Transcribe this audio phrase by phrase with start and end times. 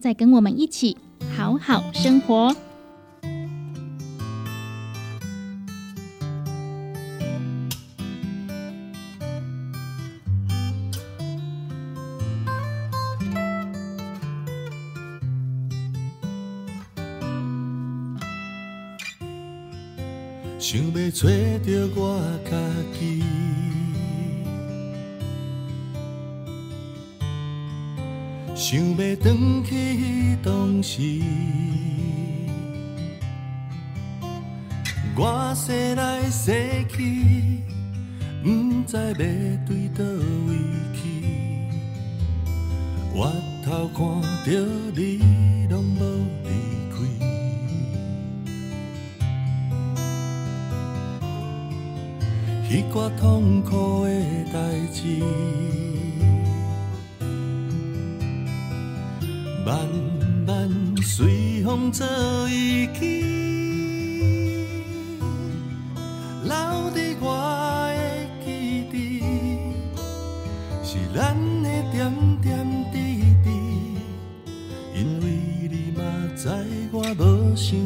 [0.00, 0.96] 再跟我们一起
[1.36, 2.56] 好好生活。
[20.58, 22.56] 想要找到我家
[22.98, 23.79] 己。
[28.70, 29.16] 想要回
[29.64, 31.02] 去当时，
[35.16, 36.54] 我生来生
[36.88, 37.58] 去，
[38.44, 38.48] 不
[38.86, 39.12] 知要
[39.66, 40.04] 对倒
[40.46, 40.54] 位
[40.94, 41.02] 去。
[43.12, 43.18] 回
[43.64, 43.98] 头看
[44.44, 44.48] 着
[44.94, 45.18] 你，
[45.68, 46.00] 拢无
[46.44, 46.48] 离
[46.92, 46.94] 开，
[52.68, 54.10] 彼挂痛苦的
[54.52, 54.56] 代
[54.92, 55.89] 志。
[59.70, 59.78] 慢
[60.44, 60.68] 慢
[61.00, 62.04] 随风做
[62.48, 63.22] 遗弃，
[66.42, 66.52] 留
[66.90, 67.24] 伫我
[67.94, 68.00] 的
[68.44, 68.48] 记
[68.92, 69.22] 忆，
[70.82, 72.12] 是咱的点
[72.42, 72.50] 点
[72.92, 72.96] 滴
[73.44, 73.46] 滴。
[74.92, 75.24] 因为
[75.70, 76.02] 你嘛
[76.36, 76.48] 知
[76.90, 77.78] 我无想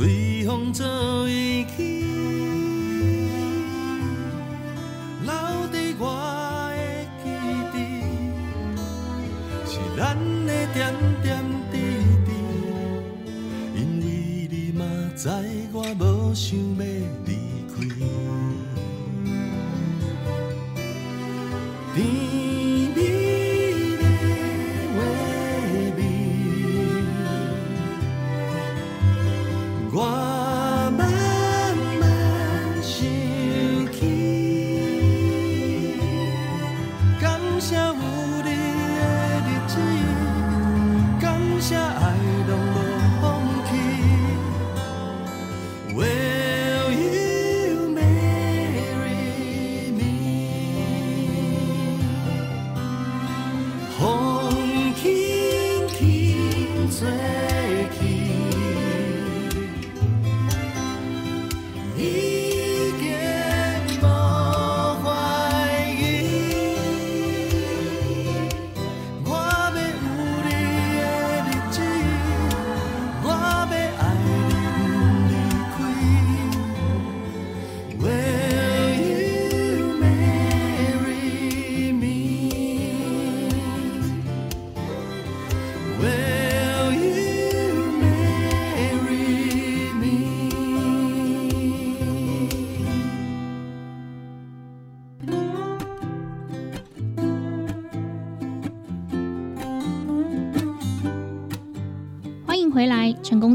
[0.00, 0.82] 随风走
[1.28, 1.99] 一去，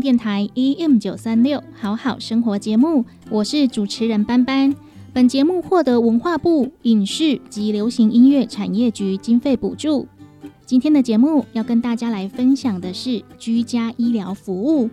[0.06, 4.75] 电台 AM 九三六好好生活节目，我是主持人班班。
[5.12, 10.07] 本节目获得文化部影视及流行音乐产业局经费补助。
[10.63, 14.92] 今天的节目要跟大家来分享的是居家医疗服务。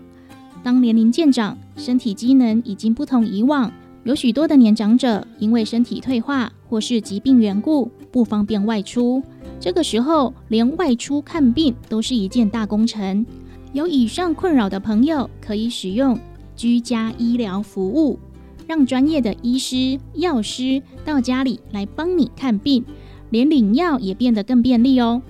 [0.62, 3.70] 当年龄渐长，身体机能已经不同以往，
[4.04, 9.22] 有许多的年长者因为身体退化或是疾病缘故，不方便外出。
[9.60, 13.26] 这个时候，连外出看病都是一件大工程。
[13.72, 16.18] 有以上困扰的朋友，可以使用
[16.54, 18.18] 居家医疗服务，
[18.66, 22.84] 让专业的医师、药师到家里来帮你看病，
[23.30, 25.22] 连领药也变得更便利哦。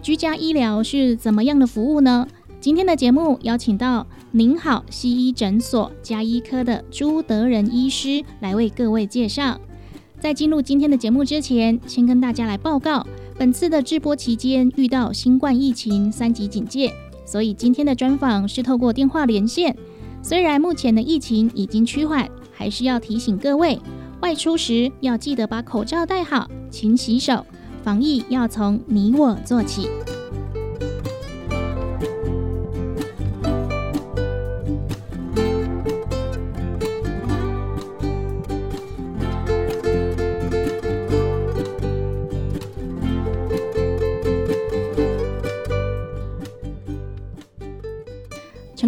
[0.00, 2.28] 居家医疗是怎么样的服务呢？
[2.60, 9.60] 今天的节目邀请到您好西医诊所加医科的朱德仁医师来为各位介绍。
[10.20, 13.04] 在进入今天的节目之前，先跟大家来报告，
[13.36, 16.92] 本次的直播期间遇到新冠疫情三级警戒。
[17.32, 19.74] 所以今天的专访是透过电话连线。
[20.22, 23.80] 虽然目前的疫情已经趋缓，还是要提醒各位，
[24.20, 27.46] 外出时要记得把口罩戴好，勤洗手，
[27.82, 29.88] 防疫要从你我做起。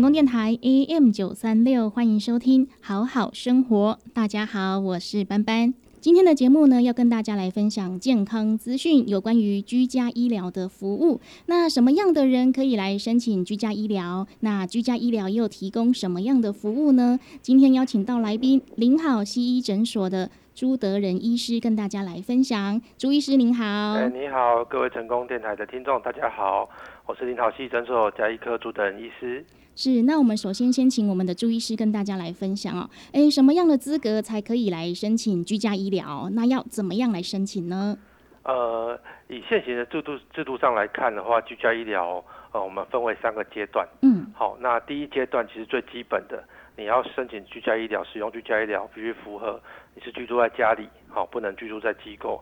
[0.04, 3.98] 成功电台 AM 九三六，欢迎收听好好生活。
[4.12, 5.72] 大家好，我是班班。
[5.98, 11.22] 今天的节目呢，要跟大家来分享健康资讯，有关于居家医疗的服务。
[11.46, 14.26] 那什么样的人可以来申请居家医疗？
[14.40, 17.18] 那居家医疗又提供什么样的服务呢？
[17.40, 22.78] 今天邀请到来宾，林好西医诊所的朱德仁医师，跟大家来分享。
[22.98, 26.68] 朱医师您好，哎，你好，各位成功电台的听众，大家好，
[27.06, 29.42] 我是林好西诊所加医科朱德仁医师。
[29.76, 32.88] 是，那我们首先先请我们的朱医师跟大家来分享哦。
[33.12, 36.28] 诶，什么样的资格才可以来申请居家医疗？
[36.32, 37.98] 那要怎么样来申请呢？
[38.44, 43.88] 呃，以现行的制度制度上来看的话，居家医疗呃，我们分为三个阶段。
[44.02, 46.44] 嗯，好，那第一阶段其实最基本的，
[46.76, 49.60] 你要申请居家医疗，使用居家医疗必须符合
[49.94, 52.40] 你是居住在家里，好，不能居住在机构。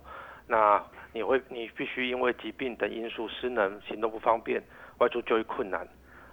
[0.48, 0.82] 那
[1.14, 4.60] 你会你必须因为疾病等因素失能、行动不方便、
[4.98, 5.86] 外出就医困难，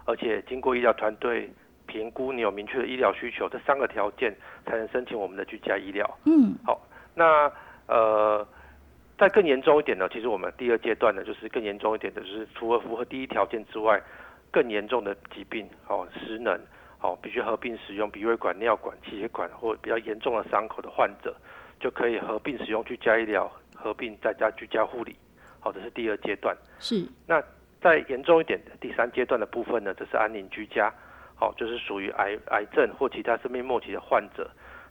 [0.09, 1.47] 而且经过医疗团队
[1.85, 4.35] 评估你有明确的医疗需求，这三个条件
[4.65, 6.17] 才能申请我们的居家医疗。
[6.25, 6.81] 嗯，好，
[7.13, 7.51] 那
[7.85, 8.47] 呃，
[9.19, 14.01] 再更严重一点呢，其实我们第二阶段呢，就是更严重一点的，就是除了符合第一条件之外，
[14.49, 16.59] 更严重的疾病，哦，失能，
[17.01, 21.35] 哦，必须合并使用鼻胃管、尿管、气血管或比较严重的伤口的患者，
[21.79, 25.15] 就可以合并使用居家医疗，合并在家居家护理。
[25.59, 26.57] 好，这是第二阶段。
[26.79, 27.39] 是，那
[27.81, 30.93] 再严重一点的第三阶段的部分呢，这是安宁居家，
[31.35, 34.49] 好、就是属于癌癌症或其他生命末期的患者，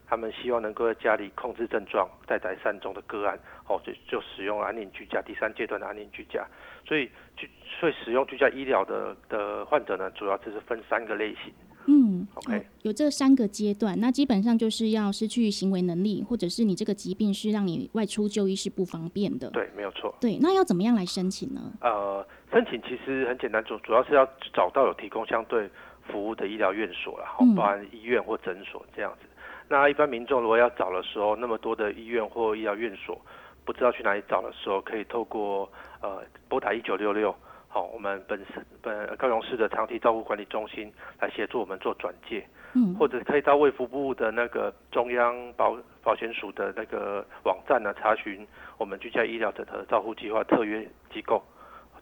[0.08, 6.46] 他们希望能够在家里控制症状，在改善中的个案，哦，就就使用安宁居家第三阶段的安宁居家。
[6.86, 7.46] 所以，居
[7.78, 11.52] 所以使用居家医疗的的患者呢，主要就是分三个类型。
[11.90, 19.48] 嗯 OK 哦有这三个阶段，那基本上就是要失去行为能力，或者是你这个疾病是让你外出就医是不方便的。
[19.50, 20.14] 对，没有错。
[20.20, 21.72] 对，那要怎么样来申请呢？
[21.80, 25.68] 呃，申请其实很简单，主主要是要找到有提供相对
[26.06, 29.28] 服务的医疗院所啦，哈、嗯包含医院或诊所这样子。
[29.68, 33.20] 那一般民众如果要找的时候，那么多的医院或医疗院所，
[33.66, 37.34] 不知道去哪里找的时候，可以透过呃拨打一九六六，
[37.68, 40.90] 好，我们本市本高雄市的长期照顾管理中心
[41.20, 42.46] 来协助我们做转介。
[42.74, 51.42] 嗯，或者可以到卫福部的那个中央保保险署的那个网站呢，查询我们居家医疗整合照护计划特约机构，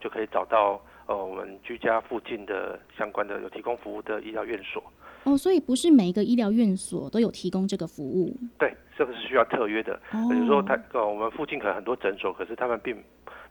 [0.00, 4.82] 就可以找到呃我们居家附近的相关的有提供服务的医疗院所。
[5.24, 8.36] 哦，所以不是每一个医疗院所都有提供这个服务。
[8.58, 9.94] 对，这个是需要特约的。
[10.12, 12.96] 哦，比如说他呃我们附近可能很多诊所，可是他们并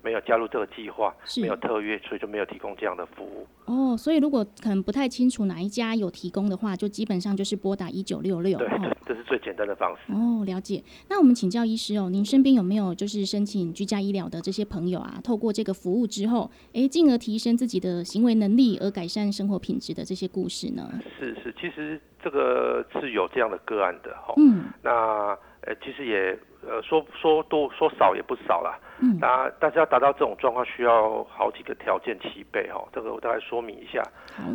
[0.01, 3.47] 没有加入这个计划，是没有特约，所以就没有提供这样的服务。
[3.65, 8.57] 哦，所以如果可能不太清楚哪一家有提供的话，就基本上就是拨打一九六六。
[8.59, 10.13] 对，哦对，这是最简单的方式。
[10.13, 10.83] 哦，了解。
[11.09, 15.19] 那我们请教医师哦，您身边有没有就是申请居家医疗的这些朋友啊？
[15.23, 20.87] 透过这个服务之后，哎，进而提升自己的行为能力，而改善生活品质的这些故事呢？
[21.19, 24.33] 是是，其实这个是有这样的个案的哈。
[24.37, 26.35] 嗯那呃，其实也
[26.67, 28.79] 呃说说多说少也不少啦。
[28.99, 32.83] 嗯那但是要达到这种状况，需要好几个条件齐备哈。
[32.91, 34.01] 这个我大概说明一下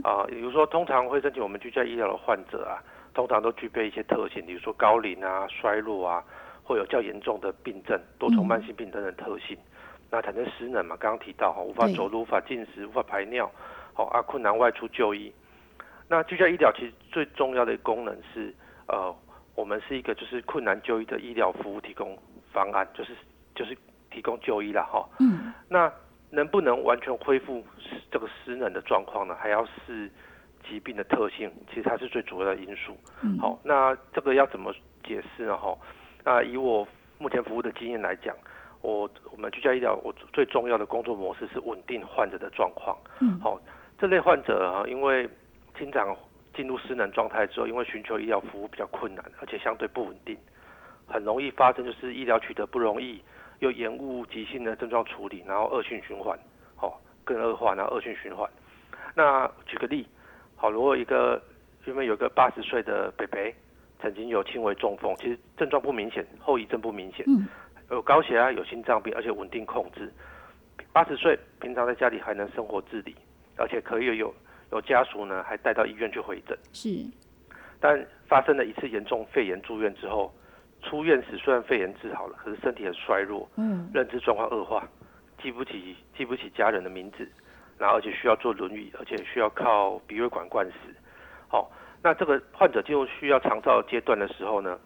[0.03, 2.83] 好，啊、比如说通常会申请我们居家医疗的患者啊，
[3.15, 6.25] 通常都具备一些特性，比如说高龄啊、衰弱啊，
[6.65, 9.57] 或有较严重的病症、多重慢性病等等特性。
[10.11, 13.49] 那产生失能嘛，刚刚提到哈，无法走路、无法进食、无法排尿，
[13.95, 15.33] 好啊，困难外出就医。
[16.11, 18.53] 那居家医疗其实最重要的功能是，
[18.89, 19.15] 呃，
[19.55, 22.19] 我们是一个就是困难就医的医疗服务提供
[22.53, 23.17] 方案，就是
[23.55, 23.79] 就是
[24.11, 25.09] 提供就医了哈。
[25.21, 25.91] 嗯那
[26.31, 29.37] 能不能完全恢复失这个失能的状况呢？
[29.41, 30.11] 还要是
[30.69, 32.97] 疾病的特性，其实它是最主要的因素。
[33.23, 34.75] 嗯，好，那这个要怎么
[35.05, 35.57] 解释呢？
[35.57, 35.77] 哈，
[36.25, 36.87] 那以我
[37.19, 38.35] 目前服务的经验来讲，
[38.81, 42.97] 我我们居家医疗我最重要的工作模式是稳定患者的状况。
[43.21, 43.61] 嗯好，
[43.97, 45.29] 这类患者啊，因为
[45.81, 46.15] 经常
[46.55, 50.37] 进入失能状态之后，因为寻求医疗服务比较困难，而且相对不稳定，
[51.09, 53.23] 很容易发生就是医疗取得不容易，
[53.61, 56.39] 又延误急性的症状处理，然后恶性循环，
[56.77, 58.47] 好，更恶化，然后恶性循环。
[59.15, 60.07] 那举个例，
[60.55, 61.43] 好，如果一个
[61.87, 63.55] 原本有个八十岁的北北，
[64.03, 67.25] 曾经有轻微中风，其实症状不明显，后遗症不明显，
[67.91, 70.13] 有高血压、有心脏病，而且稳定控制。
[70.93, 73.17] 八十岁，平常在家里还能生活自理，
[73.57, 74.35] 而且可以有
[74.73, 76.57] 有家属呢，还带到医院去回诊。
[76.73, 76.89] 是
[77.81, 80.33] 但发生了一次严重肺炎住院之后，
[80.83, 84.87] 出院时虽然肺炎治好了，可是身体很衰弱，嗯认知状况恶化，
[85.43, 87.27] 记不起记不起家人的名字，
[87.79, 90.75] 然后而且需要坐轮椅，而且需要靠鼻胃管灌食。
[91.49, 91.71] 好、
[92.03, 94.79] 那这个患者进入需要长照阶段的时候呢，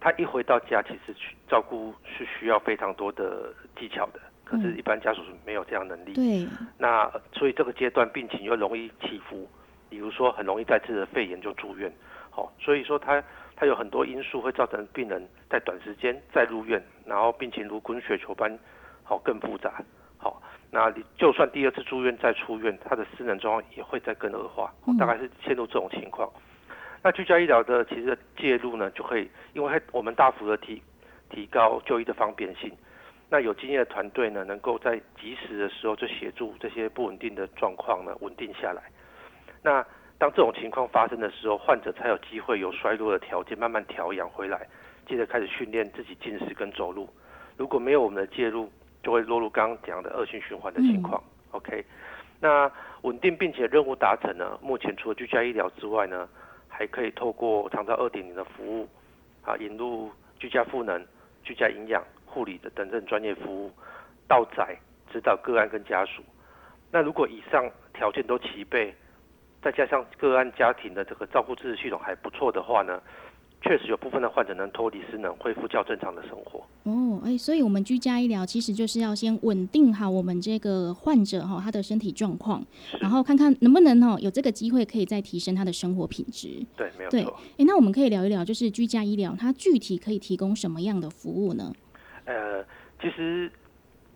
[0.00, 6.14] 他一回到家，其实去照顾是需要非常多的技巧的，可是，一般家属是没有这样能力。
[6.14, 9.46] 对，那呃所以这个阶段病情又容易起伏，
[9.90, 11.92] 比如说很容易再次的肺炎就住院，
[12.30, 13.22] 好、所以说它
[13.54, 18.58] 它有很多因素会造成病人在短时间再入院，然后病情如滚雪球般，
[19.04, 19.82] 好、更复杂，
[20.16, 26.26] 好、那你就算第二次住院再出院，他的失能状况也会再更恶化，嗯大概是陷入这种情况。
[27.02, 30.82] 那居家医疗的其实介入呢，就可以因为我们大幅的提
[31.28, 32.72] 提高就医的方便性。
[33.30, 38.82] 那有经验的团队呢，能够在及时的时候就协助这些不稳定的状况呢稳定下来。
[39.62, 39.84] 那
[40.18, 44.66] 当这种情况发生的时候，患者才有机会有衰弱的条件慢慢调养回来，
[45.06, 47.08] 接着开始训练自己进食跟走路。
[47.56, 48.70] 如果没有我们的介入，
[49.02, 51.22] 就会落入刚刚讲的恶性循环的情况。
[51.50, 51.84] OK，
[52.40, 52.70] 那
[53.02, 56.28] 稳定并且任务达成呢，目前除了居家医疗之外呢，
[56.68, 58.88] 还可以透过长照二点零的服务，
[59.44, 61.04] 啊，引入居家赋能、
[61.42, 62.02] 居家营养、
[62.38, 63.70] 护理的等等专业服务，
[64.28, 64.78] 到宅
[65.12, 66.22] 指导个案跟家属。
[66.92, 68.94] 那如果以上条件都齐备，
[69.60, 73.02] 再加上个案家庭的这个照顾支持系统还不错的话呢，
[73.60, 76.64] 确实有部分的患者能脱离失能，恢复较正常的生活。
[76.84, 82.64] 哦，哎，所以我们居家医疗其实就是要先稳定好我们这个患者哈、他的身体状况，
[83.00, 86.64] 然后看看能不能哈、有这个机会可以再提升他的生活品质。
[86.76, 87.36] 对，没有对错。
[87.58, 91.74] 哎，那我们可以聊一聊，就是居家医疗它具体可以提供什么样的服务呢？
[92.28, 92.62] 呃，
[93.00, 93.50] 其实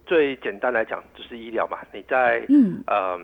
[0.04, 3.18] 最简单来讲就是医疗嘛，你在嗯，呃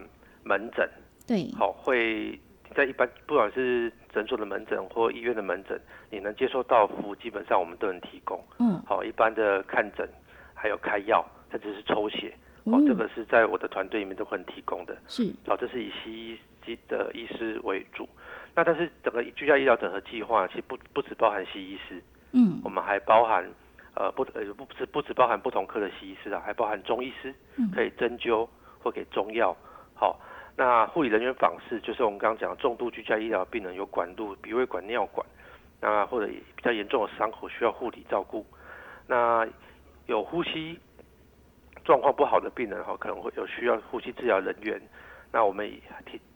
[0.45, 0.89] 门诊
[1.27, 2.41] 对，好会
[2.75, 5.79] 在一般不管是诊所的门诊或医院的门诊，
[6.11, 8.43] 你能接受到服务，基本上我们都能提供。
[8.59, 10.09] 嗯，好，一般的看诊，
[10.55, 12.33] 还有开药，甚至是抽血，
[12.65, 14.97] 哦，嗯这个是在我的团队里面都会提供的。
[15.07, 18.09] 是，好，这是以西医的医师为主。
[18.55, 22.03] 那但是整个居家医疗整合计划，其实不不只包含西医师，
[22.33, 23.45] 嗯我们还包含
[23.99, 28.49] 呃不呃不只不只包含不同科的西医师啊，还包含中医师嗯，可以针灸
[28.81, 29.57] 或给中药。
[29.95, 30.17] 好，
[30.57, 35.27] 那护理人员访视就是我们刚刚讲的重度居家医疗病人有管路、鼻胃管、尿管，
[35.81, 38.47] 那或者比较严重的伤口需要护理照顾。
[39.09, 39.45] 那
[40.07, 40.79] 有呼吸
[41.85, 44.81] 状况不好的病人哈，可能会有需要呼吸治疗人员。
[45.33, 45.69] 那我们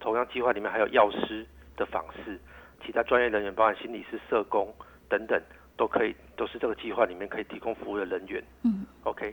[0.01, 2.39] 同样计划里面还有药师的访视，
[2.85, 4.75] 其他专业人员，包含心理师、社工
[5.09, 5.41] 等等，
[5.77, 8.43] 都可以都是这个计划里面可以提供服务的人员。
[8.65, 8.85] 嗯。
[9.05, 9.33] OK，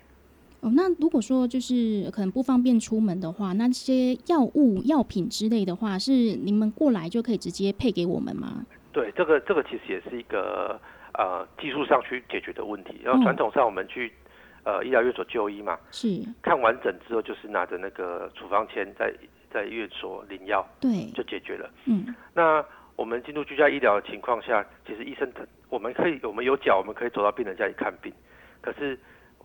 [0.62, 8.64] 哦，那如果说就是可能不方便出门的话，那些药物、药品之类的话，是你们过来就可以直接配给我们吗？
[8.94, 10.80] 对，这个这个其实也是一个
[11.18, 13.02] 呃技术上去解决的问题。
[13.04, 14.14] 然后嗯传统上我们去
[14.64, 19.12] 呃医疗院所就医嘛，是，看完整之后就是拿着那个处方签在
[19.52, 21.68] 在院所领药对，就解决了。
[21.86, 22.64] 嗯那
[23.00, 28.14] 我们进入居家医疗的情况下，其实医生他我们可以我们有脚，我们可以走到病人家里看病，
[28.60, 29.00] 可是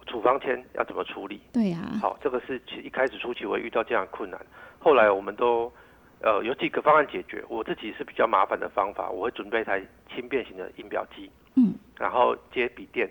[0.06, 1.40] 处方签要怎么处理？
[1.52, 4.40] 对啊，好，这个是其实一开始初期我会遇到这样的困难，
[4.80, 5.72] 后来我们都
[6.20, 7.44] 呃有几个方案解决。
[7.48, 9.80] 我自己是比较麻烦的方法，我会准备一台
[10.12, 13.08] 轻便型的印表机，嗯，然后接笔电，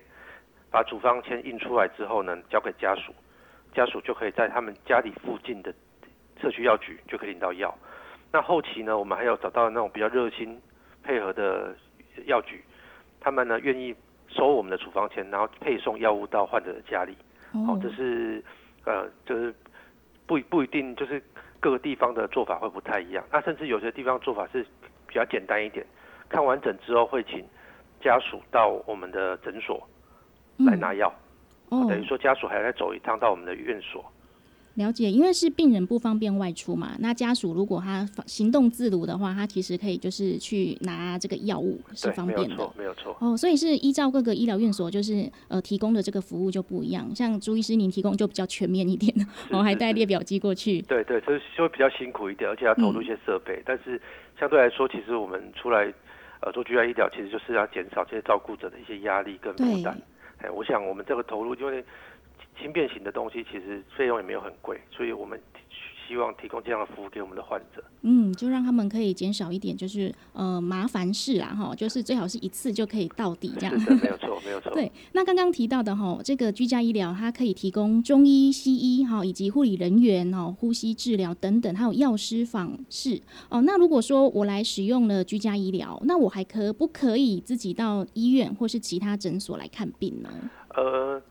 [0.70, 3.16] 把处方签印出来之后呢，交给家属，
[3.74, 5.74] 家属就可以在他们家里附近的
[6.42, 7.74] 社区药局就可以领到药。
[8.34, 10.60] 那后期呢，我们还有找到那种比较热心
[11.04, 11.76] 配合的
[12.26, 12.64] 药局，
[13.20, 13.96] 他们呢愿意
[14.28, 17.16] 收我们的处方签，然后配送药物到患者的家里。
[17.52, 18.44] 哦哦，，这是
[18.86, 19.54] 呃，就是
[20.26, 21.22] 不不一定，就是
[21.60, 23.24] 各个地方的做法会不太一样。
[23.32, 24.66] 那甚至有些地方做法是
[25.06, 25.86] 比较简单一点，
[26.28, 27.46] 看完整之后会请
[28.02, 29.88] 家属到我们的诊所
[30.58, 31.14] 来拿药，
[31.70, 34.04] 哦，等于说家属还要再走一趟到我们的院所。
[34.76, 43.16] 了解，因为是病人不方便外出嘛，那家属如果他行动自如的话，他其实可以就是去拿这个药物是，方便的没有错。。
[43.20, 47.08] 哦，所以是依照各个医疗院所，就是呃提供的这个服务就不一样。
[47.16, 49.14] 像朱医师您提供就比较全面一点，
[49.52, 50.82] 我哦，还带列表机过去。
[50.82, 53.62] 对对，就是就会比较辛苦一点，而且要投入一些设备。
[53.66, 54.02] 但是
[54.40, 55.94] 相对来说，其实我们出来
[56.42, 59.96] 呃做居家医疗，其实就是要减少这些照顾者的一些压力跟负对担。
[60.40, 61.86] 哎，我想我们这个投入，因为
[62.60, 65.40] 轻便型的东西，其实费用也没有很贵，所以我们
[66.08, 67.84] 希望提供这样的服务给我们的患者。
[68.02, 73.80] 嗯，就让他们可以减少一点，就是呃麻烦事啦，哈，就是最好是一次就可以到底这样。
[73.80, 74.72] 是的，没有错，没有错。
[74.76, 83.62] 对，那刚刚提到的哈，这个居家医疗它可以提供中医、西医哈，以及护理人员哈、呼吸治疗等等，还有药师访视哦。
[83.62, 90.30] 那如果说我来使用了居家医疗，那我还可不可以自己到医院或是其他诊所来看病呢？
[90.76, 91.22] 呃，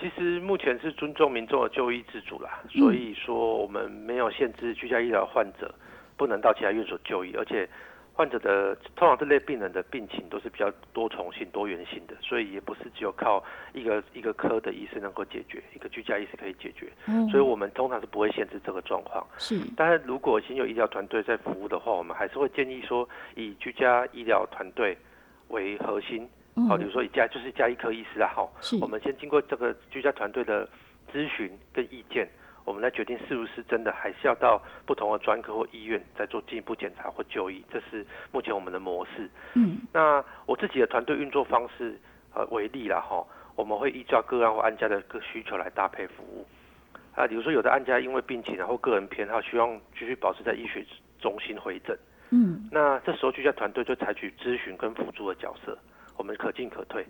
[0.00, 2.80] 其实目前是尊重民众的就医自主啦，嗯。
[2.80, 5.74] 所以说我们没有限制居家医疗患者
[6.16, 7.68] 不能到其他院所就医，而且
[8.12, 19.24] 患者的通常这类病人的病情都是比较多重性、多元性的，所以也不是只有靠一个一个科的医师能够解决，一个居家医师可以解决，哦，所以我们通常是不会限制这个状况。
[19.38, 19.60] 是。
[19.76, 24.98] 但是，如果已经有医疗团队在服务的话，我们还是会建议说，以居家医疗团队
[25.50, 26.28] 为核心，
[26.66, 30.68] 好，比哦如说一家就是加医科医师啊，好，我们先经过这个居家团队的
[31.12, 32.28] 咨询跟意见，
[32.64, 39.30] 我们来决定是不是真的还是要到不同的专科或医院再做进一步检查或就医，这是目前我们的模式。
[39.54, 39.78] 嗯。
[39.92, 41.98] 那我自己的团队运作方式，
[42.34, 43.24] 呃为例啦哈，
[43.56, 46.46] 我们会依照个案或案家的各需求来搭配服务。
[47.14, 50.86] 啊，比如说有的案家因为病情然后个人偏好，希望继续保持在医学
[51.18, 51.98] 中心回诊，
[52.30, 52.68] 嗯。
[52.70, 55.76] 那这时候居家团队就采取咨询跟辅助的角色，
[56.18, 57.06] 我们可进可退。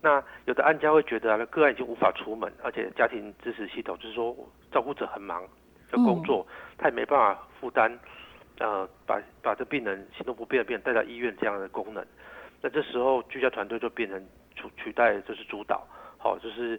[0.00, 4.36] 那有的案家会觉得啊，个案已经无法出门，而且家庭支持系统就是说
[4.70, 5.42] 照顾者很忙，
[5.92, 7.98] 要工作，他也没办法负担，
[8.58, 12.04] 呃，把把这病人行动不便的病人带到医院这样的功能。
[12.60, 14.22] 那这时候居家团队就变成
[14.54, 15.86] 取取代就是主导，
[16.18, 16.78] 好、就是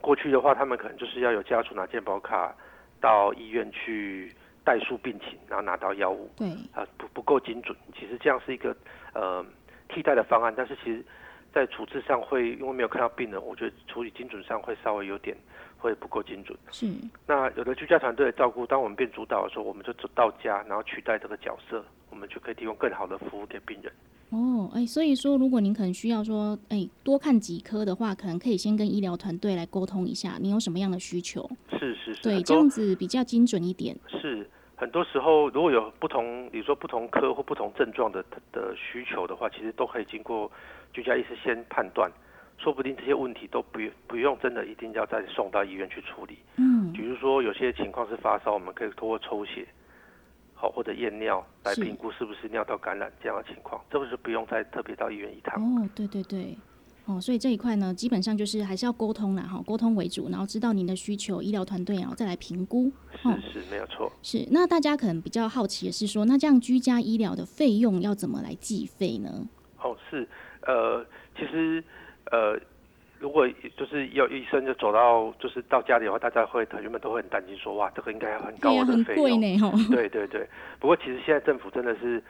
[0.00, 2.54] 过去的话，他们可能就是要有家属拿健保卡
[3.00, 4.30] 到医院去
[4.64, 6.30] 代述病情，然后拿到药物。
[6.36, 7.74] 对啊不不够精准。
[7.98, 8.76] 其实这样是一个
[9.14, 9.44] 呃
[9.88, 11.04] 替代的方案，但是其实
[11.52, 15.36] 在处置上会因为没有看到病人，我觉得处理精准上会稍微有点
[15.78, 16.56] 会不够精准。
[16.70, 16.86] 是
[17.26, 23.92] 那有的居家团队的照顾，当我们变主导的时候，我们就走到家，然后取代这个角色，我们就可以提供更好的服务给病人。
[24.30, 33.96] 哦，哎，所以说，如果您可能需要说，哎，多看几科的话，可能可以先跟医疗团队来沟通一下，你有什么样的需求，是是是，对，这样子比较精准一点。
[34.06, 34.46] 是
[34.78, 40.50] 很多时候如果有不同，比如说不同科或不同症状的的需求的话，其实都可以经过
[40.92, 42.08] 居家医师先判断，
[42.58, 46.38] 说不定这些问题都不不用真的一定要再送到医院去处理。
[46.56, 49.66] 嗯，比如说有些情况是发烧，我们可以通过抽血，
[50.54, 55.60] 好或者验尿来是评估是不是尿道感染这样的情况，这个是不用再特别到医院一趟。
[55.60, 56.56] 哦，对对对，
[57.08, 62.92] 哦，所以这一块呢，基本上就是还是要沟通啦，哈，沟通为主，然后知道您的需求，医疗团队然后再来评估。
[63.22, 64.12] 哦是是没有错。
[64.22, 69.48] 是，那大家可能比较好奇的是说，那这样居家医疗的费用要怎么来计费呢？
[69.82, 70.28] 哦，是，
[70.66, 71.02] 呃，
[71.34, 71.82] 其实，
[72.30, 72.60] 呃，
[73.18, 79.22] 如果就是要医生就走到就是到家里的话，大家会原本都会很担心说，哇，这个应该很高很额的费用。
[79.24, 79.58] 贵呢，
[79.90, 80.46] 对对。
[80.78, 82.22] 不过其实现在政府真的是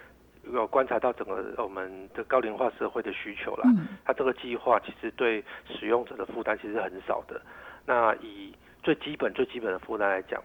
[0.53, 3.63] 有观察到整个我们的高龄化社会的需求啦。
[3.67, 7.41] 嗯，它这个计划其实对使用者的负担其实很少的。
[7.87, 10.43] 那以最基本最基本的负担来讲，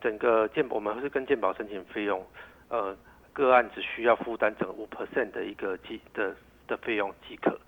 [0.00, 2.24] 整个健我们是跟健保申请费用，
[2.68, 2.96] 呃，
[3.32, 6.34] 个案只需要负担整个五 percent 的一个基的
[6.66, 7.58] 的费用即可。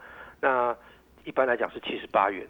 [0.41, 0.77] 那
[1.25, 2.47] 一般来讲是七十八元，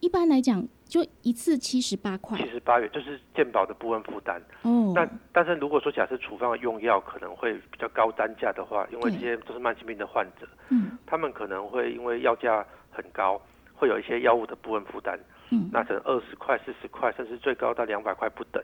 [0.00, 4.40] 一般来讲就一次七十八块七十八元就是健保的部分负担。
[4.62, 4.92] 哦。
[4.94, 13.40] 那但是如果说假设处方的用药可能会比较高单价的话，因为这些都是慢性病的患者，嗯他们可能会因为药价很高，
[13.74, 15.18] 会有一些药物的部分负担。
[15.50, 18.62] 嗯，那可能二十块、四十块，甚至最高到两百块不等。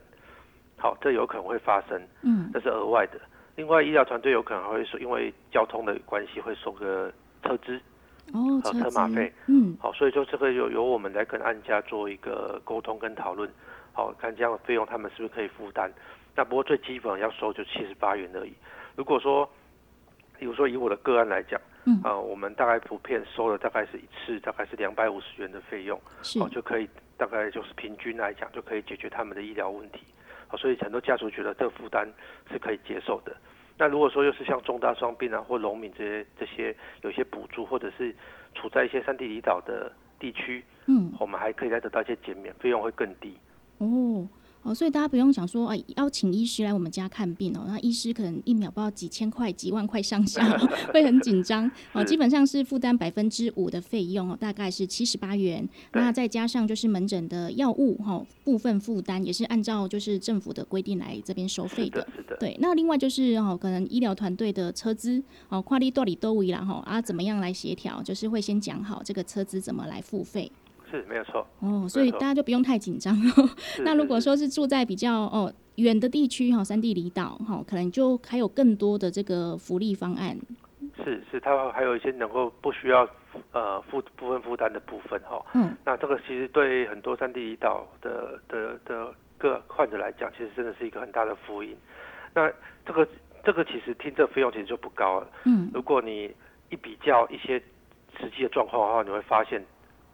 [0.77, 3.19] 好，这有可能会发生，嗯这是额外的。
[3.55, 7.79] 另外，医疗团队有可能会说，因为交通的关系，会收个车资，
[8.31, 13.49] 哦，和车马费，嗯好，所以就这个由由我们来跟案家做一个沟通跟讨论，
[13.91, 15.91] 好，看这样的费用他们是不是可以负担。
[16.35, 18.53] 那不过最基本要收就七十八元而已。
[18.95, 19.47] 如果说，
[20.39, 25.99] 比如说以我的个案来讲，嗯啊、我们大概普遍收了大概是一次大概是两百五十元的费用。
[26.23, 29.99] 是哦，就可以大概就是平均来讲就可以解决他们的医疗问题。
[30.47, 32.11] 好，所以很多家属觉得这个负担
[32.51, 33.35] 是可以接受的。
[33.83, 38.15] 那如果说又是像重大伤病啊或农民这些这些有些补助，或者是
[38.55, 43.37] 处在一些山地离岛的地区，嗯我们还可以再得到一些减免，费用会更低。
[43.79, 44.25] 哦。
[44.63, 50.57] 哦，所以大家不用想说，哎，邀请医师来我们家看病哦，那医师可能一秒不知道几千块、几万块上下，
[50.93, 52.03] 会很紧张哦。
[52.03, 55.67] 基本上是负担百分之五的费用哦，大概是七十八元。
[55.91, 62.37] 那再加上就是门诊的药物哈、哦，部分负担也是按照就是政府的规定来这边收费的是的。，是的。
[62.39, 68.01] 对，那另外就是哦，可能医疗团队的车资哦，跨力到底都一啦哈啊，怎么样来协调？
[68.01, 70.49] 就是会先讲好这个车资怎么来付费
[70.93, 71.47] 是没有错。
[71.59, 73.15] 哦，所以大家就不用太紧张。
[73.25, 73.49] 了
[73.83, 80.37] 那如果是说是住在比较哦远的地区哈，山地离岛哈，可能就还有更多的这个福利方案。
[81.03, 83.07] 是是，它还有一些能够不需要
[83.51, 91.75] 呃负部分负担的部分哈、嗯，那这个其实对很多山地离岛的的的个患者来讲，其实真的是一个很大的福音。
[92.35, 92.51] 那
[92.85, 93.07] 这个
[93.43, 95.27] 这个其实听这费用其实就不高了。
[95.45, 96.31] 嗯，如果你
[96.69, 97.59] 一比较一些
[98.19, 99.63] 实际的状况的话，你会发现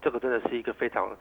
[0.01, 1.15] 这个真的是一个非常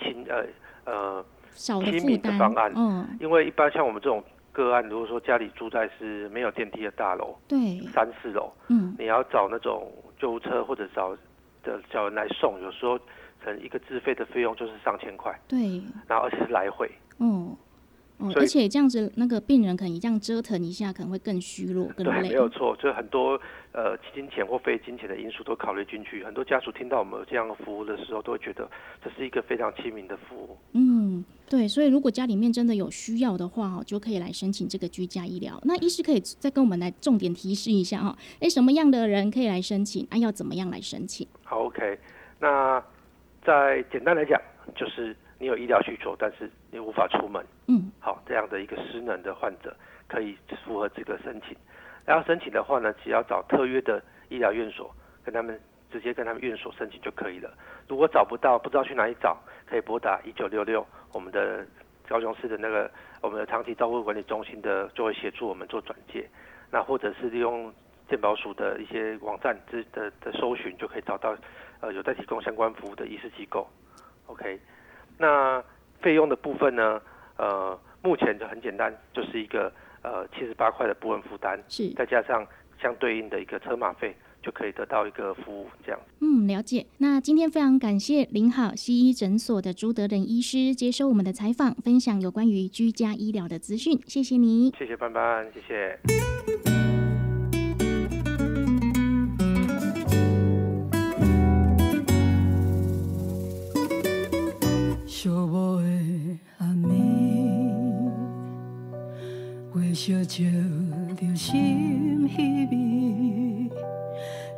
[0.00, 0.44] 轻呃
[0.84, 2.72] 呃，亲民的方案。
[2.74, 11.16] 嗯，因为一般像我们这种个案，如果说家里住在是没有电梯的大楼，对，三四楼，嗯，你要找那种救护车或者找
[11.62, 12.98] 的叫人来送，有时候
[13.42, 16.90] 可能一个自费的费用就是上千块，对，然后而且是来回。
[17.18, 17.56] 哦。
[18.22, 22.28] 哦，而且这样子，那个病人可能这样折腾一下，可能会更虚弱、更对，累。
[22.28, 23.40] 没有错，就是很多
[23.72, 26.22] 呃金钱或非金钱的因素都考虑进去。
[26.24, 28.70] 很多家属听到我们有这样的服务的时候，都会觉得
[29.04, 30.56] 这是一个非常亲民的服务。
[30.72, 35.60] 嗯，对，所以如果家里面真的有需要的话，哦，就可以来申请这个居家医疗。
[35.64, 40.06] 那医师可以再跟我们来重点提示一下哈，哎，什么样的人可以来申请？
[40.10, 41.26] 啊，要怎么样来申请？
[41.42, 41.98] 好，OK，
[42.38, 42.82] 那
[43.44, 44.40] 在简单来讲，
[44.76, 49.76] 就是你有医疗需求，但是你无法出门，嗯，好，这样的一个失能的患者
[50.06, 51.56] 可以符合这个申请。
[52.06, 57.52] 然后申请的话呢，只要找特约的医疗院所，跟他们直接跟他们院所申请就可以了。
[57.88, 61.66] 如果找不到，不知道去哪里找，可以拨打一九六六，我们的
[62.06, 62.88] 高雄市的那个
[63.20, 66.24] 我们的长期照护管理中心的就会协助我们做转介。
[66.70, 67.74] 那或者是利用
[68.08, 71.36] 健保署的一些网站之的的搜寻，就可以找到
[71.80, 73.68] 呃有在提供相关服务的医师机构。
[74.26, 74.58] OK，
[75.22, 75.62] 那
[76.00, 77.00] 费用的部分呢，
[77.36, 82.44] 呃，目前就很简单，就是一个呃七十八块的部分负担，是，再加上
[82.82, 86.00] 相对应的一个车马费，就可以得到一个服务这样。
[86.20, 86.84] 嗯，了解。
[86.98, 94.74] 那今天非常感谢林好西医诊所的朱德仁医师接受我们的采访，分享有关于居家医疗的资讯，谢谢你。
[94.76, 97.01] 谢谢班班，谢谢。
[105.22, 105.86] 寂寞的
[106.58, 106.90] 暗暝，
[109.76, 110.42] 月烧照
[111.14, 113.70] 着心稀微。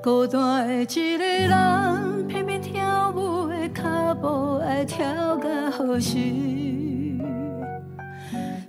[0.03, 6.17] 孤单的一个人，偏偏跳舞的脚步爱跳甲好时。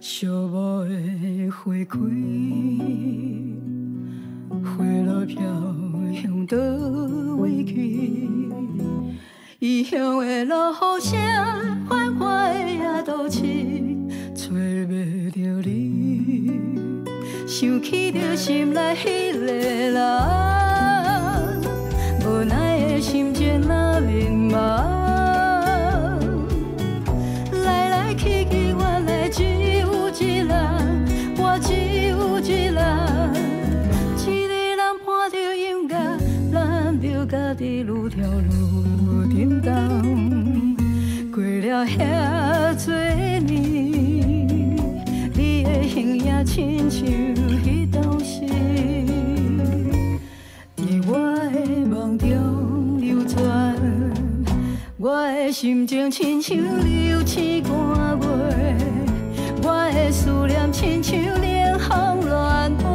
[0.02, 1.98] 寂寞的花开，
[4.66, 5.38] 花落飘
[6.14, 6.58] 向倒
[7.38, 8.28] 位去？
[9.60, 11.18] 异乡的落雨声，
[11.88, 13.40] 繁华的夜都市，
[14.36, 16.60] 找袂着你，
[17.48, 19.96] 想起着心内迄个人。
[22.26, 24.58] 无奈的心情那迷茫，
[27.64, 28.74] 来来去去
[38.18, 38.65] 原
[41.76, 41.98] 了遐
[42.86, 42.94] 多
[43.42, 43.52] 年，
[45.34, 47.04] 你的形影亲像
[47.64, 48.46] 彼当时。
[54.98, 58.26] 我的心情亲像流星寒月，
[59.62, 62.86] 我的思念亲像冷风乱飞，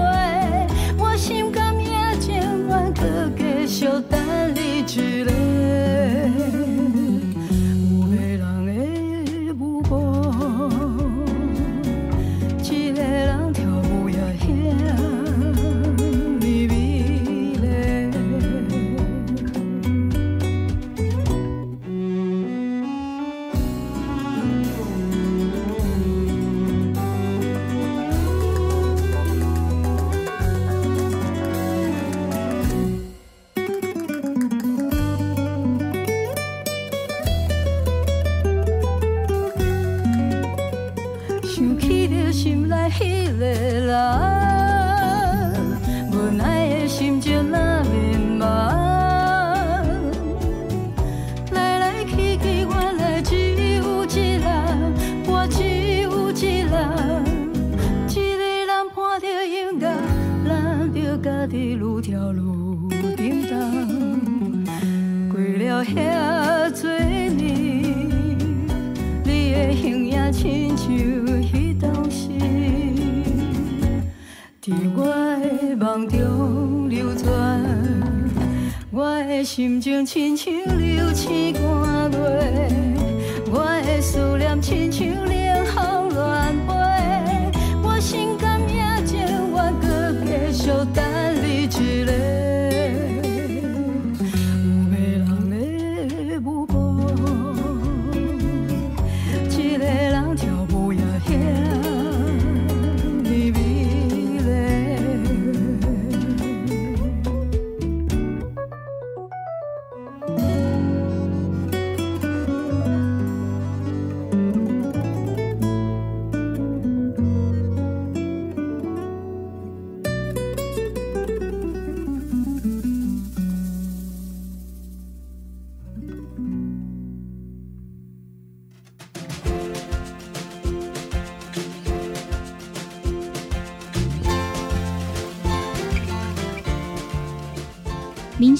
[0.98, 2.34] 我心甘也情
[2.68, 4.18] 愿，搁继续等
[80.04, 81.62] 情亲像流星赶
[82.10, 82.68] 月，
[83.50, 85.06] 我的思念亲像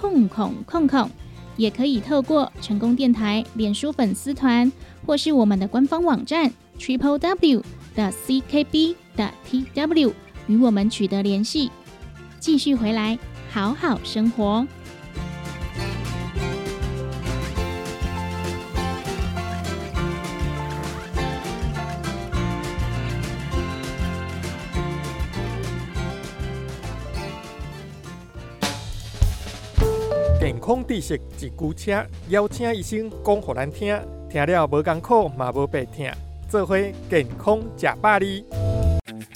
[0.00, 1.10] 空空空空，
[1.58, 4.72] 也可以透过成功电台脸书粉丝团，
[5.04, 7.62] 或是我们的官方网站 triple w
[7.94, 10.12] 的 ckb 的 tw
[10.46, 11.70] 与我们取得联系。
[12.38, 13.18] 继续回来，
[13.52, 14.66] 好好生活。
[30.40, 33.94] 健康知识一句车，邀请医生讲互咱听，
[34.30, 36.10] 听了无艰苦嘛无白听，
[36.48, 36.78] 做伙
[37.10, 38.46] 健康食百里。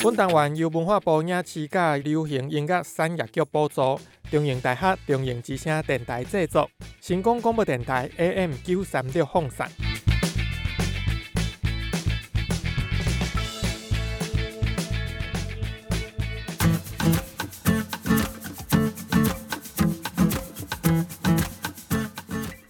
[0.03, 6.71] 本单元由文化部影视甲流行音乐产业局补助，中影大学中影之声电台制作，
[7.03, 9.67] 成功广播电台 AM 九三六放送。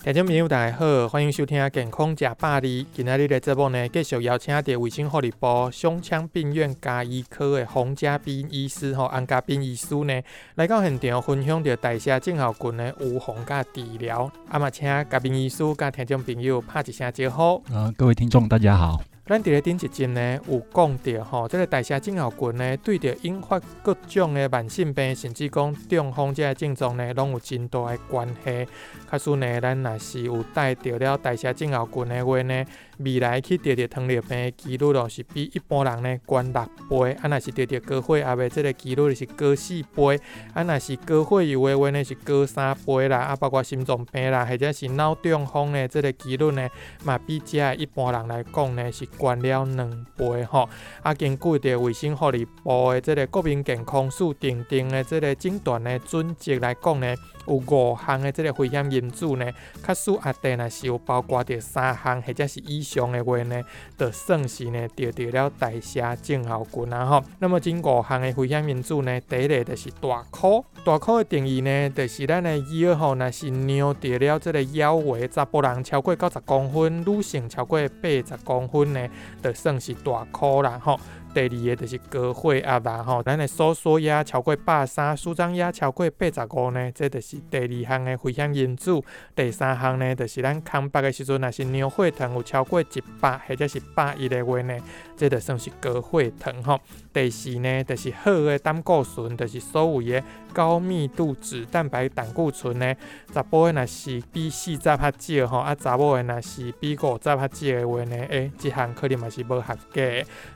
[0.05, 2.85] 听众朋友，大家好，欢迎收听《健康食百里》。
[2.93, 10.21] 今仔日的节目呢，继续邀请到卫生福利部胸腔病院加医科的洪家斌医师吼，安家斌医师呢，
[10.57, 14.31] 来到现场分享着代谢症候群的预防甲治疗。
[14.51, 17.75] 啊嘛，请嘉宾医师甲听众朋友拍一声招呼。
[17.75, 19.01] 啊，各位听众，大家好。
[19.27, 28.69] 咱伫咧顶一集呢，有讲到吼，即个代谢症候群呢，对着引发各种的慢性病，甚至讲中风这个症状呢，拢有真大的关系。
[29.11, 32.65] 确实呢，咱若是有带着了代谢症候群的话呢，
[32.99, 37.13] 未来去得着糖尿病的几率咯，是比一般人呢悬六倍。
[37.23, 40.21] 啊，若是得着高血压的，即个几率是高四倍。
[40.53, 43.19] 啊，若是高血油的话呢，是高三倍啦。
[43.21, 46.69] 啊，包括心脏病啦，或者是脑中风的，即个几率呢，
[47.05, 49.09] 嘛比这一般人来讲呢是。
[49.17, 50.69] 关了两倍吼，
[51.03, 57.15] 啊，根据着卫生福利部的这个国民健康署定定的这个诊断的准则来讲呢，
[57.47, 59.49] 有五项的这个危险因子呢，
[59.87, 63.61] 假使阿弟若是有包括着三项或者是以上的话呢，
[63.99, 67.25] 就算是呢得到了代谢症候群啊吼。
[67.41, 79.09] 那么这五项的危险因子呢，第一个就是大考，大哭的定义呢，就是咱的腰吼，若是尿到了这个腰围，查甫人超过九十公分，女性超过八十公分呢。
[79.43, 81.01] 就算是大考啦吼。
[81.33, 88.93] 第二个就是高血压啦吼，咱的收缩压超过百三，舒张压超过八十五呢，这就是第二项的危险因子。
[89.35, 94.79] 第三项呢，就是咱空腹的时阵，若是尿血糖有超过一百或者是百一的话呢，
[95.17, 96.81] 这就算是高血糖吼。
[97.13, 100.23] 第四呢，就是好的胆固醇，就是所谓的
[100.53, 102.95] 高密度脂蛋白胆固醇呢，
[103.33, 110.01] 查甫的若是比四十较少吼，啊查某的若是比五十较少的话呢，诶，这项可能嘛是无合格。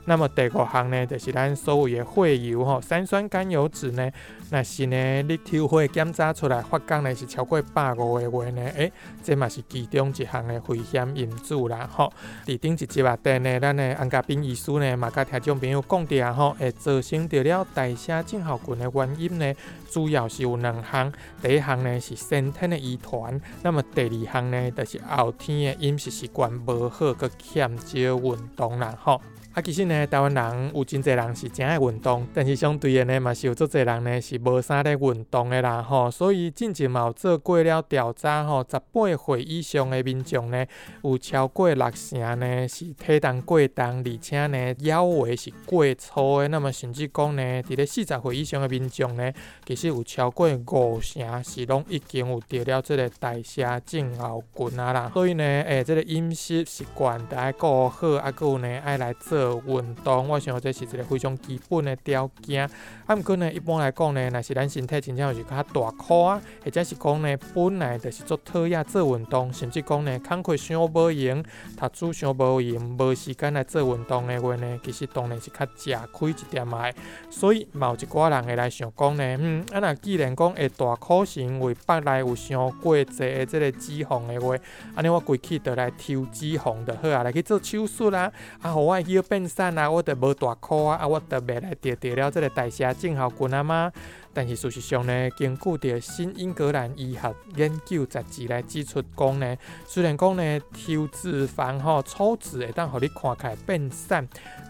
[0.05, 4.11] 那么第五项呢，就是咱所谓的血油吼，三酸甘油脂呢，
[4.51, 8.91] 若是呢，你抽血检查出来发觉呢是超过百五的话呢，诶，
[9.23, 12.11] 这嘛是其中一项的危险因子啦吼。
[12.45, 19.53] 伫顶一集啊，等呢，咱的安家斌医师呢，嘛甲听众朋友讲着吼，会造成着了代谢症候群的原因呢，
[19.91, 29.21] 主要是有两项，第一项呢是先天的遗传，那么第二项呢，就是后天的饮食习惯无好，佮欠少运动啦吼。
[29.61, 36.09] 其实呢，台湾人有真侪人是真爱运动，但是相对的呢，嘛是有足侪人呢是无啥咧运动的啦吼。
[36.09, 40.65] 所以近期嘛有做过了调查吼，十八岁以上的民众呢，
[41.03, 46.47] 有超过六成呢是体重过重，而且呢腰围是过粗的。
[46.47, 49.31] 那么甚至讲呢，伫咧四十岁以上的民众呢，
[49.65, 55.11] 其实有超过五成是拢已经有得了这个代谢症候群啊啦。
[55.13, 59.48] 所以呢，诶，这个饮食习惯得爱顾好，啊，有呢爱来做。
[59.65, 62.69] 运动，我想这是一个非常基本的条件。
[63.05, 71.43] 啊，毋过呢，一般来讲呢，若是咱身体真正是较大块啊，或者是讲呢，本来就是做讨厌做运动，甚至讲呢，工课伤无闲，
[71.77, 76.85] 读书伤无闲，无时间来做运动的话呢，其实当然是较吃亏一点嘛。
[77.29, 84.55] 所以，某一寡人会来想讲呢，嗯，啊，那既然讲会大块是因为腹内有伤过侪的这个脂肪的话，
[84.95, 88.31] 安尼我规气就来抽脂肪就好啊，来去做手术啦，
[88.61, 92.91] 啊，互我腰变瘦啊，我得无大块啊，啊，我就袂来得得了这个代谢。
[92.95, 93.91] 正好滚啊嘛，
[94.39, 104.15] 但是事实上呢，根据着新英格兰医学研究杂志来指出讲呢，虽然讲呢，抽脂肪吼，抽脂会当互你看起来变瘦。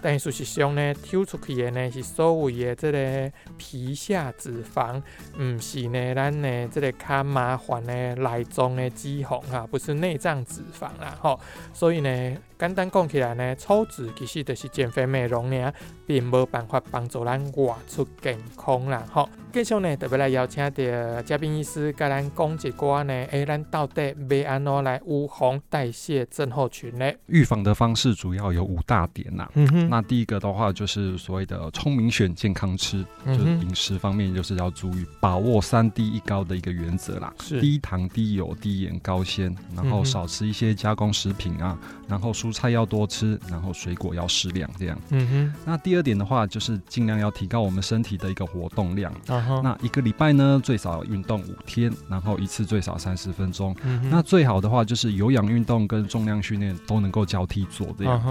[0.02, 5.00] 但是事实上呢，抽出去的呢是所谓的这个皮下脂肪，
[5.38, 11.40] 毋是呢咱呢这个较麻烦的内脏的脂肪哈，不是内脏脂肪啦吼。
[11.76, 15.72] 所以呢，简单讲起来呢，抽脂其实就是减肥美容呢，
[16.08, 19.30] 并无办法帮助咱活出健康啦吼。
[19.60, 27.12] 继续呢，特别来邀请到嘉宾医师，甲咱讲一寡呢，诶，咱到底要安怎来预防代谢症候群呢？
[27.26, 29.50] 预防的方式主要有五大点呐。
[29.56, 29.90] 嗯哼。
[29.90, 37.34] 那第一个的话，就是所谓的聪明选、健康吃，就是饮食方面就是要注意把握三低一高的一个原则啦。
[37.44, 37.60] 是。
[37.60, 44.98] 低糖、低油、低盐、高纤，然后少吃一些加工食品啊，然后蔬菜要多吃，然后水果要适量这样。
[45.10, 45.54] 嗯哼。
[45.66, 49.14] 那第二点的话，就是尽量要提高我们身体的一个活动量。
[49.64, 53.76] 那一个礼拜呢，最少运动五天，然后一次最少三十分钟。
[54.10, 58.22] 那最好的话就是有氧运动跟重量训练都能够交替做这样。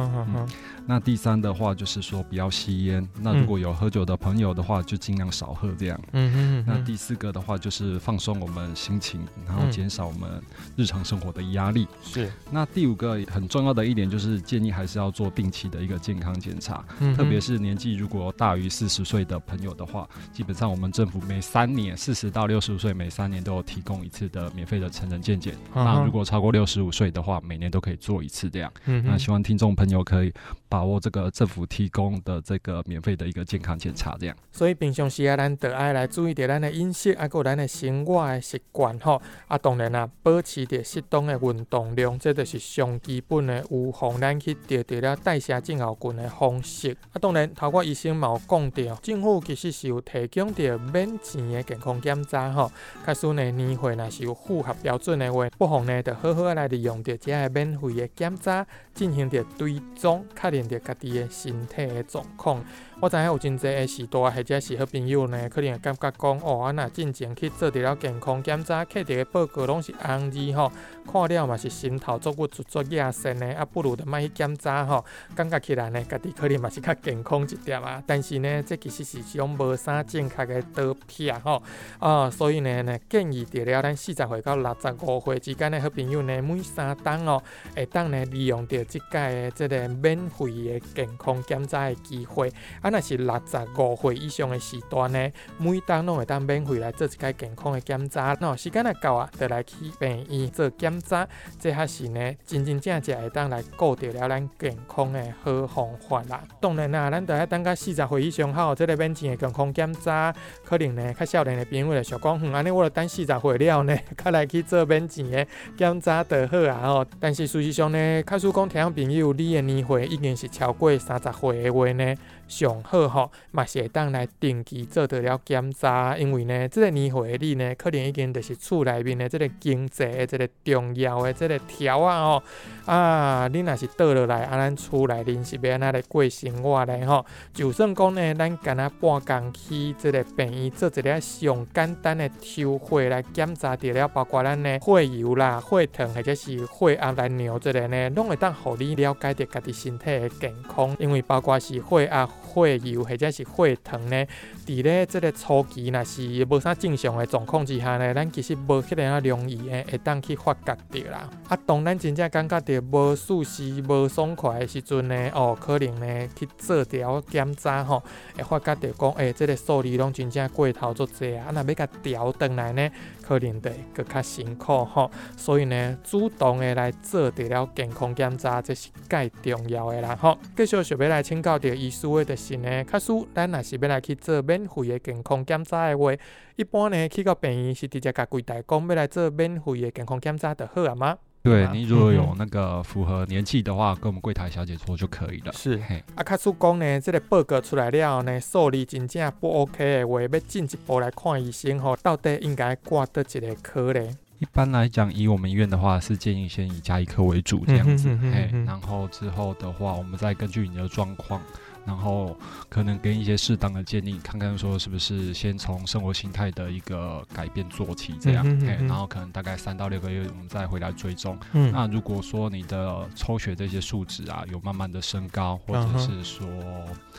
[0.89, 3.07] 那第三的话就是说不要吸烟。
[3.21, 6.65] 那如果有喝酒的朋友的话，就尽量少喝这样嗯。
[6.67, 10.43] 那第四个的话就是放松我们心情，然后减少我们
[10.77, 11.87] 日常生活的压力。
[12.03, 12.33] 是。
[12.51, 16.83] 那第五个很重要的一点就是建议还是要做定期的一个健康检查。
[17.15, 25.55] 特别是年纪如果大于四十岁的朋友的话，基本上我们政府每三年四十到六十五岁每三年都有提供一次的免费的成人健检。
[25.75, 28.73] 那如果超过六十五岁的话，每年都可以做一次这样。
[28.87, 30.33] 嗯那希望听众朋友可以
[30.69, 34.37] 把把握这个政府提供的这个免费的一个健康检查这样。
[34.53, 39.21] 所以平常时啊，咱得爱来注意着咱的饮食，啊，个咱的生活的习惯吼。
[39.49, 46.97] 啊，当然啊，保持着适当的运动量，这就是上基本的预防咱去得到了代谢症候群的方式。
[47.13, 52.71] 啊，当然，头个医生嘛有讲到，政府其实是有提供着免钱的健康检查吼。
[53.05, 58.65] 假使呢年岁若是有符合标准的话，不妨呢就好好来利用着这个免费的检查，
[58.95, 62.63] 进行着追踪，确认着家己诶身体诶状况。
[63.01, 70.73] 我知影有真济个时代，或者是好朋友呢，可能会感觉讲哦，啊若进前去做着了健康检查，摕着个报告拢是红字吼，
[71.07, 75.05] 看了嘛是心头作骨、足足野神的，啊不如就莫去检查吼，
[75.37, 78.03] 感觉起来呢，家己可能嘛是较健康一点啊。
[78.05, 81.63] 但是呢，这其实是一种无啥正确的图片吼，
[82.01, 87.41] 啊，所以呢，呢建议着了咱四十岁到六十五岁之间的好朋友呢，每三档哦，
[87.77, 92.53] 会当呢利用着即届的即个免费的健康检查的机会。
[92.91, 98.35] 若是六十五岁以上的时段呢，每当拢会当免费来做一个健康的检查。
[98.37, 101.27] 喏，时间若到啊，就来去病院做检查，
[101.59, 106.43] 这还是呢真真正正会当来顾着了咱健康的好方法啦。
[106.61, 110.35] 当然啦，咱得要等到四十岁以上后，这个免钱的健康检查，
[110.65, 117.07] 可能呢较少年的朋友就想讲，哼，安尼我著等四十岁了呢， 较来去做免钱的检查就好啊吼。
[117.21, 122.15] 但是事实上呢，假使讲听朋友，你的年岁已经是超过三十岁的话呢？
[122.49, 132.43] 上好吼，嘛是会当来定期做得了检查，因为呢，即个年岁的你呢，可能已经就是厝内面的即个经济的即个重要的即个条啊吼。
[132.87, 137.25] 啊，你若是倒落来啊，咱厝内面是要安怎来过生活咧吼？
[137.53, 152.27] 就算讲呢，咱干那半工去即个病院做一个上简单的抽血来检查着了，包括咱的血油啦、血糖或者是血压来尿即个呢，拢会当互你了解着家己身体的健康，因为包括是血压。
[152.55, 154.27] 血油或者是血糖呢？
[154.67, 161.29] 伫咧即个初期，若是无啥正常的状况之下呢，咱其实无迄个啊容易诶，会当去发觉着啦。
[161.49, 168.03] 啊，当咱真正感觉着无舒适、无爽快的时阵呢，哦，可能呢去做调检查吼，
[168.37, 171.47] 会发觉着讲，诶，即个数字拢真正过头足济啊。
[171.49, 172.91] 啊，若要甲调转来呢，
[173.23, 175.11] 可能得搁较辛苦吼。
[175.37, 180.39] 所以呢，主动的来做得了健康检查，这是介重要的啦吼。
[180.57, 182.28] 继续想要来请教着医师的。
[182.29, 186.13] 就是呢，假使咱若是要来去做免费的健康检查的话，
[186.57, 191.17] 一般呢去到病院是直接甲柜台讲要来做免费的健康检查就好啊吗？
[191.43, 195.53] 对你如果有那个符合年纪的话，跟我们柜台小姐说就可以了。
[195.55, 195.81] 是，
[196.15, 204.07] 啊，卡叔讲呢，这个报告出来了呢，数字真正不 OK 的话，要进一步来看医生吼，到底应该挂到一个科呢？
[204.41, 211.41] 一般来讲，以我们医院的话，是建议先以加医科为主这样子，嘿，然后之后的话，我们再根据你的状况。
[211.89, 212.37] 然后
[212.69, 218.45] 可能给一些适当的建议，看看说是不是先从生活心态的一个改变做起，这样，
[218.87, 221.39] 然后可能大概三到六个月，我们再回来追踪。
[221.73, 226.47] 那如果说你的抽血这些数值啊有慢慢的升高，或者是说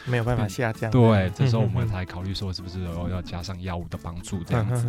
[0.05, 4.87] 没有办法下降，对，这时候我们才考虑说是不是要加上药物的帮助这样子。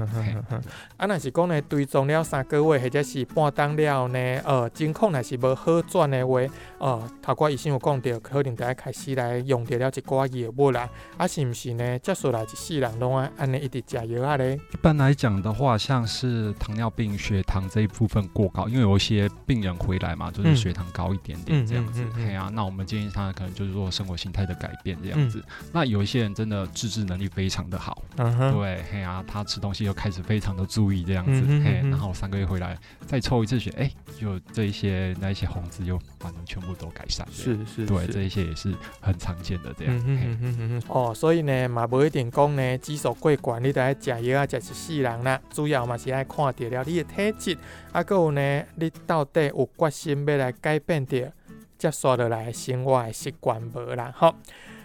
[0.99, 6.39] 啊，那是讲呢，追踪了三个月或者是半当了呢，呃，情况那是无好转的话，
[6.77, 9.70] 呃，头挂医生有讲到，可能得开始来用。
[9.71, 11.99] 得了一寡药物啦，啊是毋是呢？
[12.01, 14.59] 接下来一世人拢啊安尼一直食药啊咧。
[14.73, 22.05] 一般来讲的话，像是糖尿病血糖这一部分过高，因为有一些病人回来嘛，就是血糖高一点点这样子。
[22.15, 25.43] 嘿啊，那我们建议他可能就是说生活形态的改变这样子。
[25.73, 37.27] 那有一些人真的自制能力非常的好，对，嘿啊，他吃东西又开始非常的注意这样子，嘿，然后三个月回来再抽一次血，哎，就这一些那一些红字又反正全部都改善。
[37.33, 39.61] 是是，对，这一些也是很常见。
[39.61, 45.41] 的这样，哦，所以呢，嘛无一定讲呢，指数过悬，你得爱食药啊，食一世人啦。
[45.51, 47.59] 主要嘛是爱看到了你的体质，
[47.91, 51.33] 啊，搁有呢，你到底有决心要来改变着
[51.77, 54.15] 接续落来生活的习惯无啦？
[54.17, 54.35] 吼。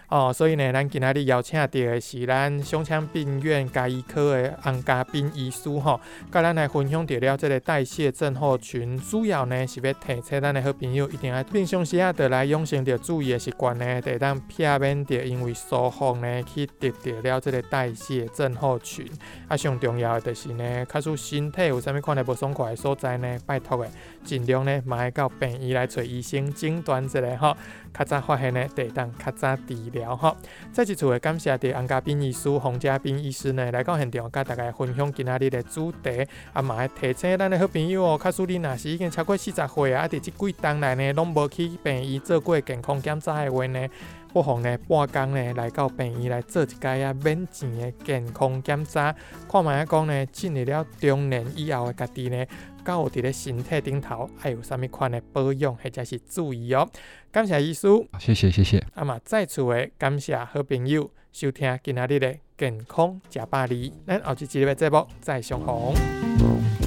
[0.08, 6.00] 哦，所以呢，咱今仔日邀请到的是咱胸腔病院加医科的洪家斌医师吼，
[6.30, 19.04] 甲咱来分享到了这个代谢症候群，主要呢是要提醒咱的好朋友一定要平常时啊，得来养成着注意的习惯呢，得当避免着因为疏忽呢去得到了这个代谢症候群。
[19.48, 23.90] 啊，上重要的就是呢，假使身体有啥物款的不爽快的所在呢，拜托的
[24.26, 27.56] 尽量呢，买到病医来找医生诊断一下吼，
[27.94, 30.16] 较早发现呢，得当较早治疗。
[30.16, 30.36] 吼。
[30.72, 36.26] 再一次的感谢的安家斌医师、洪家斌医师呢来到现场，甲大家分享今仔日的主题。
[36.52, 43.88] 啊嘛，提醒咱的好朋友哦，假使你若是已经超过四十岁啊，伫即几冬来呢，拢无去病医做过健康检查的话呢，
[44.32, 49.14] 不妨呢半工呢来到病院来做一届啊免钱的健康检查，
[49.48, 52.44] 看卖啊讲呢，进入了中年以后的家己呢。
[52.86, 56.88] 到伫咧身体顶头还有啥物款的保养或者是注意哦？
[57.32, 57.88] 感谢医师，
[58.20, 58.82] 谢谢谢谢。
[58.94, 65.92] 那么再次的感谢好朋友收听今仔日的健康食百里，咱后一集的节目再相逢。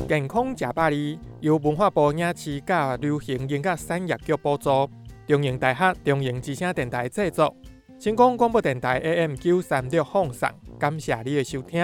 [0.08, 4.90] 健康食百里由文化部影视甲流行音乐产业局补助，
[5.28, 7.54] 中营大学中营之声电台制作，
[8.00, 11.84] 成功广播电台 AM 九三六放送，感谢你的收听。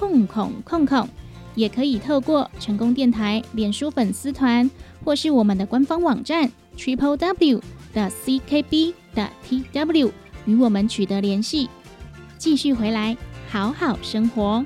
[0.00, 1.06] 控控控控，
[1.54, 4.68] 也可以透过成功电台脸书粉丝团，
[5.04, 7.60] 或是我们的官方网站 triple w
[7.92, 10.10] 的 ckb 的 tw
[10.46, 11.68] 与我们取得联系。
[12.38, 13.14] 继续回来，
[13.50, 14.64] 好好生活。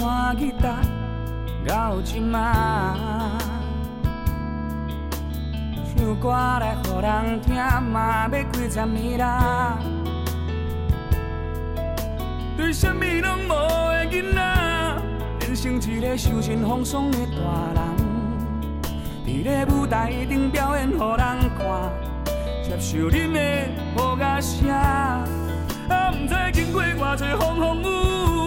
[0.00, 0.76] 弹吉他
[1.66, 2.94] 到即马，
[5.96, 9.76] 唱歌来互人听嘛要几十年啦。
[12.56, 13.50] 对什么拢无
[13.92, 14.40] 的囡仔，
[15.40, 17.36] 变成一个受尽风霜的大
[17.74, 17.82] 人，
[19.26, 21.18] 伫咧舞台顶表演互人
[21.56, 21.58] 看，
[22.62, 23.38] 接受恁的
[23.96, 24.68] 无假声。
[24.70, 25.24] 啊，
[26.10, 28.37] 不知经过偌多风风雨。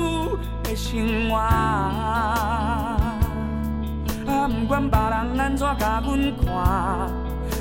[0.92, 3.08] 生活，啊，
[4.26, 4.32] 不
[4.68, 6.46] 管别人安怎甲阮看，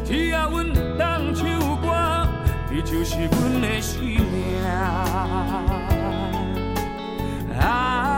[0.04, 0.66] 只要阮
[0.98, 1.48] 当唱
[1.80, 1.86] 歌。
[2.72, 4.18] 你就是阮的生命。
[7.60, 8.09] 啊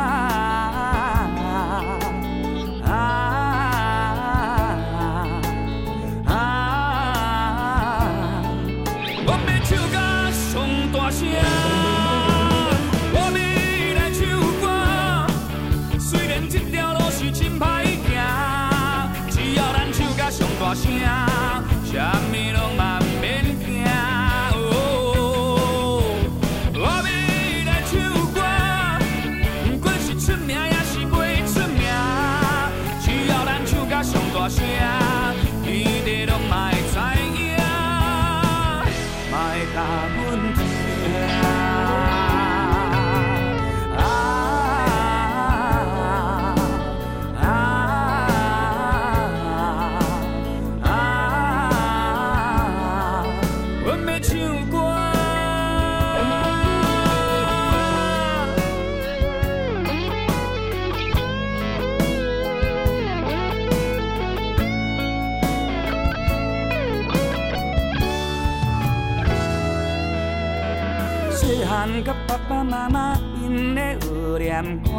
[72.04, 74.90] 甲爸爸妈妈因的学念歌。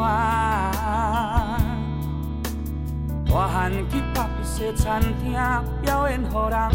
[3.26, 5.34] 大汉去隔壁西餐厅
[5.82, 6.72] 表演，予人看。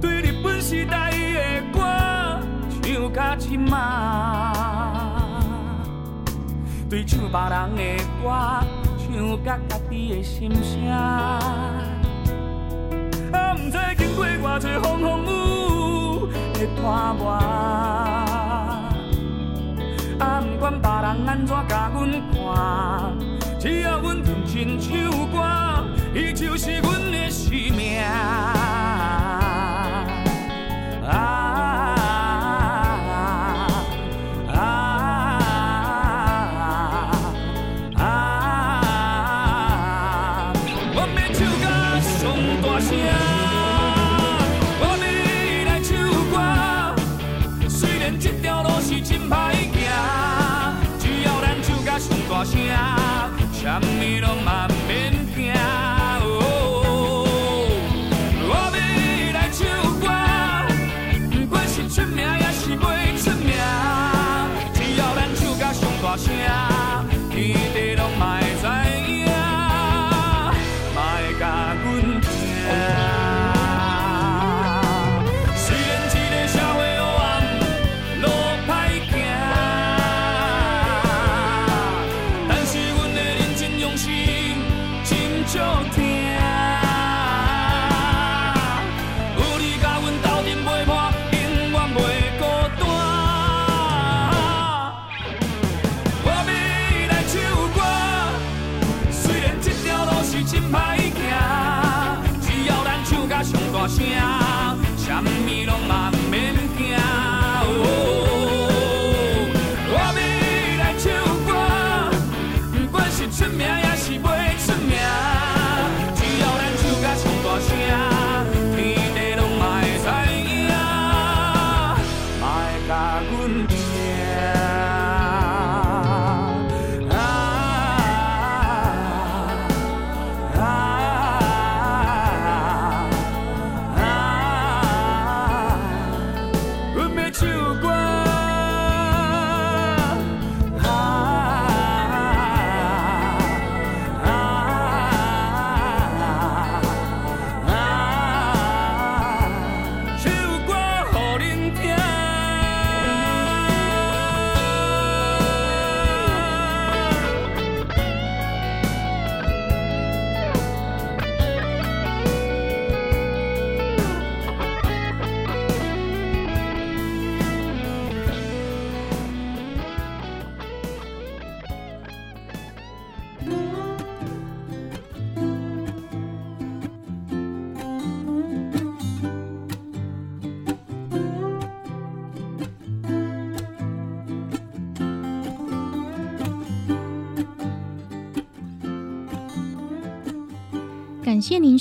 [0.00, 1.16] 对日本时代的
[1.72, 1.80] 歌
[2.82, 4.52] 唱甲深嘛，
[6.88, 7.82] 对唱别人的
[8.22, 8.30] 歌
[8.98, 10.88] 唱甲家己的心声。
[10.88, 11.38] 啊，
[13.56, 15.43] 毋知经过偌多风风雨
[16.84, 17.30] 看我，
[20.20, 22.34] 啊，不管别人安怎甲阮看。
[23.58, 24.90] 只要阮认真唱
[25.32, 25.34] 歌，
[26.14, 27.98] 伊就是阮的生命。
[28.00, 28.02] 啊